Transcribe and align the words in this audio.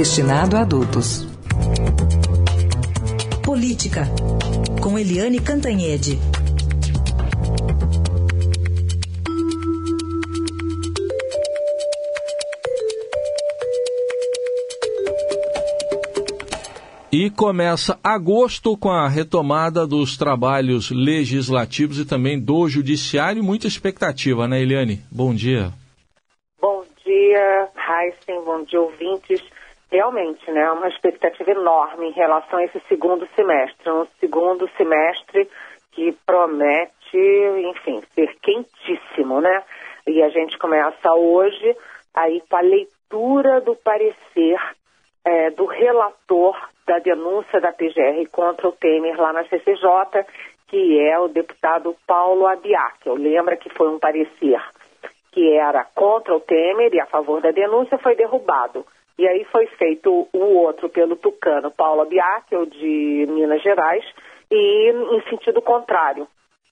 destinado 0.00 0.56
a 0.56 0.62
adultos. 0.62 1.26
Política, 3.44 4.06
com 4.82 4.98
Eliane 4.98 5.38
Cantanhede. 5.38 6.18
E 17.12 17.28
começa 17.28 18.00
agosto 18.02 18.78
com 18.78 18.88
a 18.88 19.06
retomada 19.06 19.86
dos 19.86 20.16
trabalhos 20.16 20.90
legislativos 20.90 21.98
e 21.98 22.06
também 22.06 22.40
do 22.40 22.66
judiciário. 22.70 23.44
Muita 23.44 23.66
expectativa, 23.66 24.48
né, 24.48 24.62
Eliane? 24.62 25.02
Bom 25.10 25.34
dia. 25.34 25.74
Bom 26.58 26.86
dia, 27.04 27.68
Heisen, 27.76 28.42
bom 28.46 28.64
dia, 28.64 28.80
ouvintes 28.80 29.42
realmente, 29.90 30.50
né, 30.50 30.70
uma 30.70 30.88
expectativa 30.88 31.50
enorme 31.50 32.08
em 32.08 32.12
relação 32.12 32.58
a 32.58 32.64
esse 32.64 32.80
segundo 32.88 33.26
semestre, 33.34 33.90
um 33.90 34.06
segundo 34.18 34.68
semestre 34.76 35.48
que 35.92 36.12
promete, 36.24 37.18
enfim, 37.70 38.00
ser 38.14 38.36
quentíssimo, 38.40 39.40
né? 39.40 39.62
E 40.06 40.22
a 40.22 40.28
gente 40.28 40.56
começa 40.58 41.12
hoje 41.12 41.76
aí 42.14 42.40
com 42.48 42.56
a 42.56 42.60
leitura 42.60 43.60
do 43.60 43.74
parecer 43.74 44.58
é, 45.24 45.50
do 45.50 45.66
relator 45.66 46.56
da 46.86 46.98
denúncia 46.98 47.60
da 47.60 47.72
PGR 47.72 48.26
contra 48.30 48.68
o 48.68 48.72
Temer 48.72 49.20
lá 49.20 49.32
na 49.32 49.44
CCJ, 49.44 50.24
que 50.68 51.00
é 51.00 51.18
o 51.18 51.28
deputado 51.28 51.94
Paulo 52.06 52.46
Abiac. 52.46 53.06
Eu 53.06 53.14
lembro 53.14 53.56
que 53.58 53.68
foi 53.70 53.88
um 53.88 53.98
parecer 53.98 54.60
que 55.32 55.52
era 55.56 55.84
contra 55.94 56.34
o 56.34 56.40
Temer 56.40 56.92
e 56.92 57.00
a 57.00 57.06
favor 57.06 57.40
da 57.40 57.50
denúncia, 57.50 57.98
foi 57.98 58.16
derrubado. 58.16 58.84
E 59.18 59.28
aí 59.28 59.44
foi 59.44 59.66
feito 59.66 60.28
o 60.32 60.38
outro 60.38 60.88
pelo 60.88 61.16
tucano 61.16 61.70
Paulo 61.70 62.06
Biacchio, 62.06 62.66
de 62.66 63.26
Minas 63.28 63.62
Gerais, 63.62 64.04
e 64.50 64.90
em 64.90 65.22
sentido 65.28 65.60
contrário, 65.60 66.26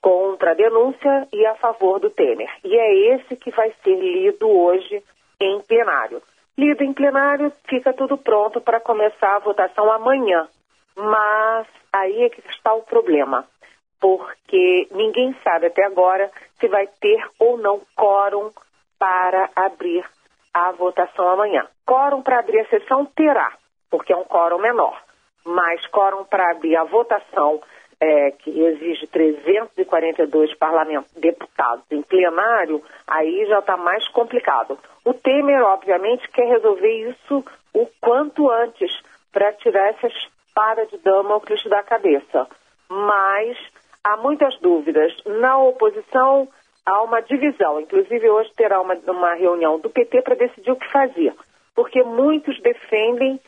contra 0.00 0.52
a 0.52 0.54
denúncia 0.54 1.28
e 1.32 1.44
a 1.46 1.54
favor 1.56 2.00
do 2.00 2.10
Temer. 2.10 2.50
E 2.64 2.76
é 2.76 3.14
esse 3.14 3.36
que 3.36 3.50
vai 3.50 3.72
ser 3.82 3.94
lido 3.94 4.48
hoje 4.48 5.02
em 5.40 5.60
plenário. 5.60 6.22
Lido 6.56 6.82
em 6.82 6.92
plenário, 6.92 7.52
fica 7.68 7.92
tudo 7.92 8.16
pronto 8.16 8.60
para 8.60 8.80
começar 8.80 9.36
a 9.36 9.40
votação 9.40 9.90
amanhã. 9.90 10.48
Mas 10.96 11.66
aí 11.92 12.24
é 12.24 12.28
que 12.28 12.40
está 12.50 12.74
o 12.74 12.82
problema, 12.82 13.46
porque 14.00 14.88
ninguém 14.90 15.34
sabe 15.44 15.66
até 15.66 15.84
agora 15.84 16.30
se 16.58 16.68
vai 16.68 16.86
ter 17.00 17.24
ou 17.38 17.56
não 17.56 17.80
quórum 17.96 18.50
para 18.98 19.48
abrir 19.56 20.04
a 20.52 20.72
votação 20.72 21.28
amanhã. 21.28 21.66
Quórum 21.86 22.22
para 22.22 22.40
abrir 22.40 22.60
a 22.60 22.66
sessão 22.66 23.04
terá, 23.04 23.52
porque 23.90 24.12
é 24.12 24.16
um 24.16 24.24
quórum 24.24 24.58
menor, 24.58 25.00
mas 25.44 25.84
quórum 25.88 26.24
para 26.24 26.50
abrir 26.50 26.76
a 26.76 26.84
votação, 26.84 27.60
é, 28.00 28.30
que 28.30 28.50
exige 28.50 29.06
342 29.08 30.56
deputados 31.16 31.84
em 31.90 32.00
plenário, 32.02 32.82
aí 33.06 33.46
já 33.46 33.58
está 33.58 33.76
mais 33.76 34.08
complicado. 34.08 34.78
O 35.04 35.12
Temer, 35.12 35.62
obviamente, 35.62 36.28
quer 36.30 36.46
resolver 36.46 37.10
isso 37.10 37.44
o 37.74 37.86
quanto 38.00 38.50
antes 38.50 38.90
para 39.32 39.52
tirar 39.52 39.90
essa 39.90 40.06
espada 40.06 40.86
de 40.86 40.96
Damocles 40.98 41.62
da 41.64 41.82
cabeça. 41.82 42.48
Mas 42.88 43.56
há 44.02 44.16
muitas 44.16 44.58
dúvidas. 44.60 45.12
Na 45.24 45.58
oposição, 45.58 46.48
há 46.84 47.02
uma 47.02 47.20
divisão. 47.20 47.80
Inclusive, 47.80 48.28
hoje 48.28 48.50
terá 48.56 48.80
uma, 48.80 48.94
uma 48.94 49.34
reunião 49.34 49.78
do 49.78 49.90
PT 49.90 50.22
para 50.22 50.34
decidir 50.34 50.70
o 50.70 50.76
que 50.76 50.90
fazer, 50.90 51.34
porque 51.74 52.02
muitos 52.02 52.60
defendem 52.60 53.40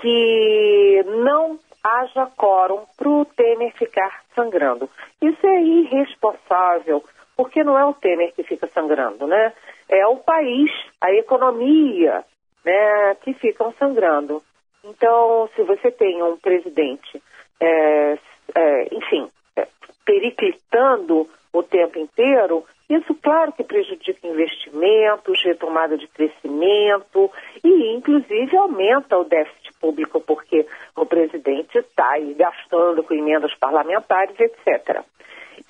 que 0.00 1.04
não 1.24 1.58
haja 1.82 2.26
quórum 2.36 2.84
para 2.96 3.08
o 3.08 3.24
Temer 3.24 3.72
ficar 3.74 4.22
sangrando. 4.34 4.88
Isso 5.20 5.46
é 5.46 5.62
irresponsável, 5.62 7.02
porque 7.36 7.64
não 7.64 7.78
é 7.78 7.84
o 7.84 7.94
Temer 7.94 8.34
que 8.34 8.42
fica 8.42 8.66
sangrando, 8.68 9.26
né? 9.26 9.52
É 9.88 10.06
o 10.06 10.16
país, 10.16 10.70
a 11.00 11.12
economia, 11.12 12.24
né, 12.64 13.14
que 13.22 13.34
ficam 13.34 13.72
sangrando. 13.78 14.42
Então, 14.84 15.48
se 15.54 15.62
você 15.62 15.90
tem 15.90 16.22
um 16.22 16.36
presidente, 16.36 17.22
é, 17.60 18.18
é, 18.54 18.94
enfim, 18.94 19.28
é, 19.56 19.66
periclitando 20.04 21.28
o 21.52 21.62
tempo 21.62 21.98
inteiro, 21.98 22.64
isso, 22.88 23.14
claro, 23.14 23.52
que 23.52 23.62
prejudica 23.62 24.26
investimentos, 24.26 25.42
retomada 25.44 25.96
de 25.96 26.08
crescimento 26.08 27.30
e, 27.62 27.94
inclusive, 27.94 28.56
aumenta 28.56 29.16
o 29.16 29.24
déficit 29.24 29.72
público, 29.80 30.20
porque 30.20 30.66
o 30.96 31.06
presidente 31.06 31.78
está 31.78 32.10
aí 32.10 32.34
gastando 32.34 33.02
com 33.04 33.14
emendas 33.14 33.54
parlamentares, 33.54 34.34
etc. 34.38 35.04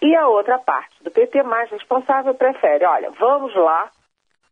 E 0.01 0.17
a 0.17 0.29
outra 0.29 0.59
parte 0.59 1.03
do 1.03 1.11
PT 1.11 1.43
mais 1.43 1.71
responsável 1.71 2.35
prefere, 2.35 2.87
olha, 2.87 3.11
vamos 3.11 3.55
lá, 3.55 3.91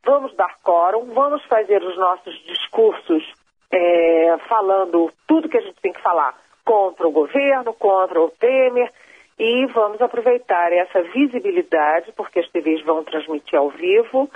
vamos 0.05 0.35
dar 0.37 0.55
quórum, 0.63 1.07
vamos 1.15 1.43
fazer 1.47 1.83
os 1.83 1.97
nossos 1.97 2.35
discursos 2.45 3.25
é, 3.71 4.37
falando 4.47 5.11
tudo 5.27 5.49
que 5.49 5.59
a 5.59 5.63
gente 5.63 5.81
tem 5.81 5.93
que 5.93 6.03
falar 6.03 6.35
contra 6.65 7.09
o 7.09 7.13
governo, 7.13 7.73
contra 7.73 8.21
o 8.21 8.31
Temer, 8.31 8.93
e 9.39 9.67
vamos 9.67 10.01
aproveitar 10.01 10.73
essa 10.73 11.03
visibilidade, 11.03 12.13
porque 12.13 12.41
as 12.41 12.49
TVs 12.51 12.83
vão 12.85 13.05
transmitir 13.05 13.59
ao 13.59 13.71
vivo, 13.71 14.29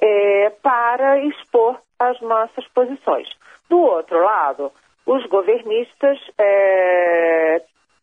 é, 0.00 0.50
para 0.62 1.18
expor 1.24 1.80
as 1.98 2.20
nossas 2.20 2.66
posições. 2.68 3.28
Do 3.68 3.78
outro 3.78 4.18
lado, 4.22 4.72
os 5.06 5.24
governistas 5.26 6.18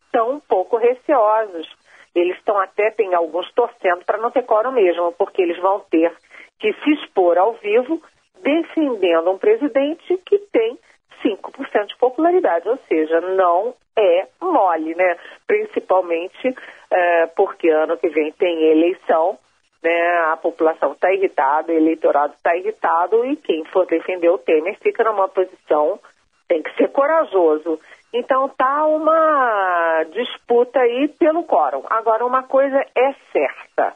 estão 0.06 0.30
é, 0.30 0.32
um 0.32 0.40
pouco 0.40 0.76
receosos. 0.76 1.68
Eles 2.14 2.36
estão 2.38 2.58
até, 2.58 2.90
tem 2.92 3.14
alguns 3.14 3.52
torcendo 3.52 4.04
para 4.04 4.18
não 4.18 4.30
ter 4.30 4.42
quórum 4.42 4.72
mesmo, 4.72 5.12
porque 5.12 5.42
eles 5.42 5.58
vão 5.58 5.80
ter 5.90 6.12
que 6.58 6.72
se 6.72 6.90
expor 6.92 7.36
ao 7.36 7.52
vivo 7.54 8.02
defendendo 8.42 9.30
um 9.30 9.38
presidente 9.38 10.16
que 10.24 10.38
tem 10.52 10.78
5% 11.22 11.86
de 11.86 11.96
popularidade, 11.96 12.68
ou 12.68 12.78
seja, 12.88 13.20
não 13.20 13.74
é 13.96 14.26
mole, 14.40 14.94
né? 14.94 15.16
Principalmente 15.46 16.54
é, 16.90 17.26
porque 17.28 17.68
ano 17.68 17.96
que 17.96 18.08
vem 18.08 18.32
tem 18.32 18.70
eleição, 18.70 19.38
né? 19.82 20.18
A 20.32 20.36
população 20.36 20.92
está 20.92 21.12
irritada, 21.12 21.72
o 21.72 21.76
eleitorado 21.76 22.34
está 22.34 22.56
irritado 22.56 23.24
e 23.24 23.36
quem 23.36 23.64
for 23.66 23.86
defender 23.86 24.30
o 24.30 24.38
Temer 24.38 24.78
fica 24.80 25.04
numa 25.04 25.28
posição, 25.28 25.98
tem 26.46 26.62
que 26.62 26.74
ser 26.76 26.88
corajoso. 26.88 27.80
Então 28.12 28.48
tá 28.48 28.86
uma 28.86 30.04
disputa 30.12 30.80
aí 30.80 31.08
pelo 31.08 31.44
quórum. 31.44 31.82
Agora, 31.90 32.24
uma 32.24 32.42
coisa 32.42 32.78
é 32.94 33.12
certa. 33.32 33.94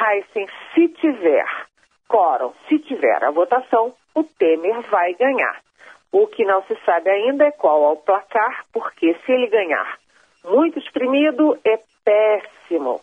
Heisen, 0.00 0.46
se 0.74 0.88
tiver 0.88 1.46
quórum, 2.08 2.52
se 2.68 2.78
tiver 2.78 3.22
a 3.22 3.30
votação, 3.30 3.92
o 4.14 4.24
Temer 4.24 4.80
vai 4.82 5.12
ganhar. 5.14 5.60
O 6.12 6.26
que 6.26 6.44
não 6.44 6.62
se 6.62 6.76
sabe 6.84 7.10
ainda 7.10 7.44
é 7.44 7.50
qual 7.50 7.84
é 7.84 7.92
o 7.92 7.96
placar, 7.96 8.64
porque 8.72 9.14
se 9.24 9.32
ele 9.32 9.48
ganhar 9.48 9.98
muito 10.44 10.78
exprimido, 10.78 11.58
é 11.64 11.78
péssimo. 12.04 13.00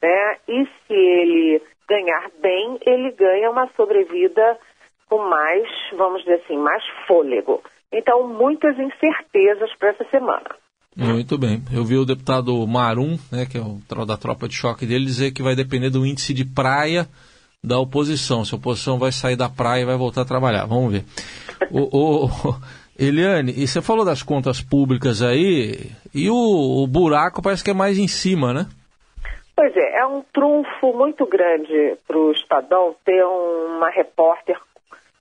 Né? 0.00 0.36
E 0.48 0.64
se 0.64 0.94
ele 0.94 1.62
ganhar 1.88 2.30
bem, 2.40 2.78
ele 2.86 3.10
ganha 3.12 3.50
uma 3.50 3.68
sobrevida 3.76 4.58
com 5.08 5.18
mais, 5.18 5.68
vamos 5.96 6.22
dizer 6.22 6.40
assim, 6.44 6.56
mais 6.56 6.82
fôlego. 7.06 7.62
Então, 7.92 8.26
muitas 8.26 8.78
incertezas 8.78 9.74
para 9.78 9.90
essa 9.90 10.04
semana. 10.10 10.56
Muito 10.96 11.36
bem. 11.36 11.60
Eu 11.72 11.84
vi 11.84 11.96
o 11.96 12.04
deputado 12.04 12.66
Marum, 12.66 13.16
né, 13.30 13.46
que 13.46 13.58
é 13.58 13.60
o 13.60 14.06
da 14.06 14.16
tropa 14.16 14.48
de 14.48 14.54
choque 14.54 14.86
dele, 14.86 15.04
dizer 15.04 15.32
que 15.32 15.42
vai 15.42 15.56
depender 15.56 15.90
do 15.90 16.06
índice 16.06 16.32
de 16.32 16.44
praia 16.44 17.08
da 17.64 17.78
oposição. 17.78 18.44
Se 18.44 18.54
a 18.54 18.58
oposição 18.58 18.98
vai 18.98 19.10
sair 19.10 19.36
da 19.36 19.48
praia 19.48 19.82
e 19.82 19.86
vai 19.86 19.96
voltar 19.96 20.22
a 20.22 20.26
trabalhar. 20.26 20.66
Vamos 20.66 20.92
ver. 20.92 21.04
o, 21.70 22.26
o, 22.26 22.30
Eliane, 22.98 23.52
e 23.56 23.66
você 23.66 23.82
falou 23.82 24.04
das 24.04 24.22
contas 24.22 24.60
públicas 24.60 25.20
aí, 25.20 25.90
e 26.14 26.30
o, 26.30 26.84
o 26.84 26.86
buraco 26.86 27.42
parece 27.42 27.64
que 27.64 27.70
é 27.70 27.74
mais 27.74 27.98
em 27.98 28.06
cima, 28.06 28.52
né? 28.52 28.66
Pois 29.56 29.76
é, 29.76 29.98
é 29.98 30.06
um 30.06 30.22
trunfo 30.32 30.92
muito 30.92 31.26
grande 31.26 31.96
para 32.06 32.18
o 32.18 32.32
Estadão 32.32 32.94
ter 33.04 33.24
uma 33.24 33.88
repórter 33.90 34.56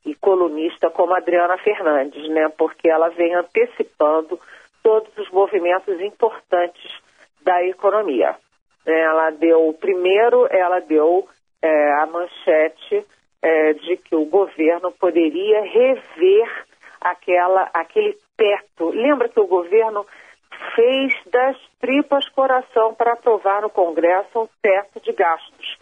e 0.05 0.13
colunista 0.15 0.89
como 0.89 1.15
Adriana 1.15 1.57
Fernandes, 1.57 2.27
né? 2.29 2.49
Porque 2.57 2.89
ela 2.89 3.09
vem 3.09 3.33
antecipando 3.33 4.39
todos 4.83 5.09
os 5.17 5.29
movimentos 5.31 5.99
importantes 6.01 6.91
da 7.43 7.63
economia. 7.63 8.35
Ela 8.85 9.29
deu, 9.31 9.73
primeiro, 9.79 10.47
ela 10.51 10.79
deu 10.79 11.27
é, 11.63 11.93
a 11.93 12.05
manchete 12.05 13.05
é, 13.41 13.73
de 13.73 13.95
que 13.95 14.15
o 14.15 14.25
governo 14.25 14.91
poderia 14.91 15.61
rever 15.61 16.65
aquela, 16.99 17.69
aquele 17.73 18.17
teto. 18.35 18.89
Lembra 18.89 19.29
que 19.29 19.39
o 19.39 19.47
governo 19.47 20.05
fez 20.75 21.13
das 21.31 21.57
tripas 21.79 22.27
coração 22.29 22.93
para 22.93 23.13
aprovar 23.13 23.61
no 23.61 23.69
Congresso 23.69 24.41
um 24.41 24.47
teto 24.61 24.99
de 24.99 25.13
gastos. 25.13 25.77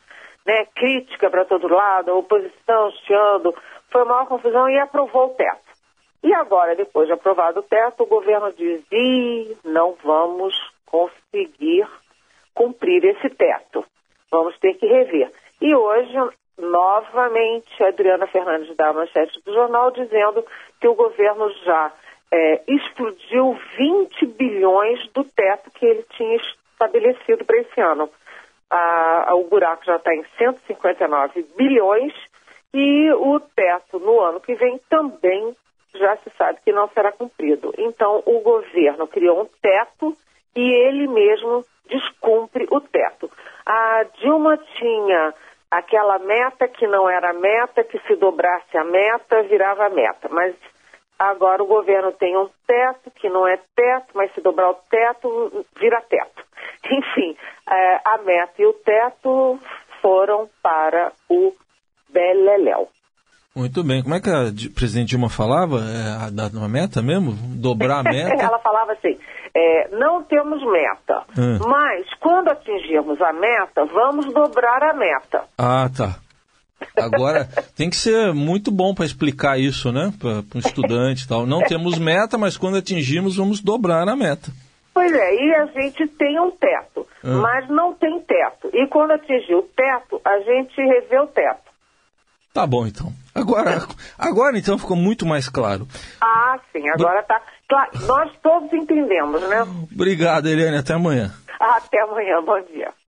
Né? 0.45 0.65
Crítica 0.75 1.29
para 1.31 1.45
todo 1.45 1.67
lado, 1.67 2.15
oposição 2.15 2.91
chiando, 3.05 3.55
foi 3.89 4.03
uma 4.03 4.25
confusão 4.27 4.69
e 4.69 4.77
aprovou 4.77 5.27
o 5.27 5.33
teto. 5.33 5.71
E 6.23 6.31
agora, 6.35 6.75
depois 6.75 7.07
de 7.07 7.13
aprovado 7.13 7.61
o 7.61 7.63
teto, 7.63 8.03
o 8.03 8.07
governo 8.07 8.53
diz: 8.53 8.83
e 8.91 9.57
não 9.63 9.95
vamos 10.03 10.53
conseguir 10.85 11.87
cumprir 12.53 13.03
esse 13.05 13.29
teto. 13.29 13.83
Vamos 14.29 14.57
ter 14.59 14.75
que 14.75 14.85
rever. 14.85 15.31
E 15.61 15.75
hoje, 15.75 16.17
novamente, 16.57 17.83
Adriana 17.83 18.25
Fernandes 18.27 18.75
dá 18.75 18.89
a 18.89 18.93
manchete 18.93 19.39
do 19.45 19.53
jornal 19.53 19.91
dizendo 19.91 20.43
que 20.79 20.87
o 20.87 20.95
governo 20.95 21.51
já 21.63 21.91
é, 22.31 22.61
explodiu 22.67 23.59
20 23.77 24.25
bilhões 24.25 25.07
do 25.13 25.23
teto 25.23 25.69
que 25.71 25.85
ele 25.85 26.03
tinha 26.17 26.35
estabelecido 26.37 27.45
para 27.45 27.59
esse 27.59 27.79
ano. 27.79 28.09
Ah, 28.69 29.29
o 29.33 29.43
buraco 29.43 29.85
já 29.85 29.97
está 29.97 30.15
em 30.15 30.25
159 30.37 31.45
bilhões 31.57 32.13
e 32.73 33.11
o 33.11 33.39
teto 33.39 33.99
no 33.99 34.19
ano 34.21 34.39
que 34.39 34.55
vem 34.55 34.79
também 34.89 35.55
já 35.93 36.15
se 36.17 36.29
sabe 36.37 36.59
que 36.63 36.71
não 36.71 36.87
será 36.89 37.11
cumprido. 37.11 37.73
Então, 37.77 38.23
o 38.25 38.39
governo 38.39 39.05
criou 39.07 39.41
um 39.41 39.49
teto 39.61 40.15
e 40.55 40.61
ele 40.61 41.07
mesmo 41.07 41.65
descumpre 41.89 42.65
o 42.71 42.79
teto. 42.79 43.29
A 43.65 44.03
Dilma 44.19 44.57
tinha 44.57 45.33
aquela 45.71 46.19
meta 46.19 46.67
que 46.67 46.85
não 46.85 47.09
era 47.09 47.33
meta, 47.33 47.83
que 47.83 47.97
se 47.99 48.15
dobrasse 48.17 48.77
a 48.77 48.83
meta, 48.83 49.41
virava 49.43 49.89
meta. 49.89 50.27
Mas 50.29 50.53
agora 51.17 51.63
o 51.63 51.67
governo 51.67 52.11
tem 52.11 52.37
um 52.37 52.49
teto 52.67 53.09
que 53.11 53.29
não 53.29 53.47
é 53.47 53.57
teto, 53.73 54.09
mas 54.13 54.33
se 54.33 54.41
dobrar 54.41 54.69
o 54.69 54.77
teto, 54.89 55.65
vira 55.79 56.01
teto. 56.01 56.43
Enfim, 56.91 57.37
é, 57.69 58.01
a 58.03 58.17
meta 58.17 58.61
e 58.61 58.65
o 58.65 58.73
teto 58.73 59.57
foram 60.01 60.49
para 60.61 61.13
o 61.29 61.53
Beleléu. 62.09 62.89
Muito 63.55 63.83
bem. 63.83 64.01
Como 64.01 64.15
é 64.15 64.21
que 64.21 64.29
a 64.29 64.45
presidente 64.73 65.09
Dilma 65.09 65.29
falava? 65.29 65.77
É, 65.79 66.41
a 66.41 66.57
uma 66.57 66.69
meta 66.69 67.01
mesmo? 67.01 67.33
Dobrar 67.61 67.99
a 67.99 68.03
meta? 68.11 68.43
Ela 68.43 68.59
falava 68.59 68.93
assim: 68.93 69.17
é, 69.55 69.89
não 69.89 70.23
temos 70.23 70.61
meta, 70.63 71.23
hum. 71.37 71.59
mas 71.67 72.07
quando 72.19 72.49
atingirmos 72.49 73.21
a 73.21 73.33
meta, 73.33 73.85
vamos 73.85 74.33
dobrar 74.33 74.83
a 74.83 74.93
meta. 74.93 75.43
Ah, 75.57 75.89
tá. 75.95 76.17
Agora, 76.97 77.45
tem 77.75 77.89
que 77.89 77.95
ser 77.95 78.33
muito 78.33 78.71
bom 78.71 78.93
para 78.93 79.05
explicar 79.05 79.59
isso, 79.59 79.91
né? 79.91 80.13
Para 80.19 80.43
um 80.55 80.59
estudante 80.59 81.25
e 81.25 81.27
tal. 81.27 81.45
Não 81.45 81.61
temos 81.61 81.97
meta, 81.97 82.37
mas 82.37 82.57
quando 82.57 82.77
atingirmos, 82.77 83.35
vamos 83.35 83.61
dobrar 83.61 84.07
a 84.07 84.15
meta. 84.15 84.51
Pois 84.93 85.11
é, 85.11 85.35
e 85.35 85.55
a 85.55 85.65
gente 85.67 86.07
tem 86.07 86.39
um 86.39 86.51
teto, 86.51 87.07
hum. 87.23 87.39
mas 87.41 87.67
não 87.69 87.93
tem 87.93 88.19
teto. 88.21 88.69
E 88.73 88.87
quando 88.87 89.11
atingir 89.11 89.55
o 89.55 89.63
teto, 89.63 90.19
a 90.23 90.39
gente 90.39 90.75
revê 90.81 91.19
o 91.19 91.27
teto. 91.27 91.71
Tá 92.53 92.67
bom, 92.67 92.85
então. 92.85 93.11
Agora, 93.33 93.87
agora 94.17 94.57
então 94.57 94.77
ficou 94.77 94.95
muito 94.97 95.25
mais 95.25 95.47
claro. 95.47 95.87
Ah, 96.21 96.59
sim, 96.71 96.87
agora 96.89 97.23
tá 97.23 97.41
claro. 97.67 97.91
Nós 98.05 98.31
todos 98.41 98.71
entendemos, 98.73 99.41
né? 99.47 99.61
Obrigado, 99.93 100.47
Eliane. 100.47 100.77
Até 100.77 100.93
amanhã. 100.93 101.31
Até 101.59 102.01
amanhã, 102.01 102.41
bom 102.43 102.59
dia. 102.73 102.91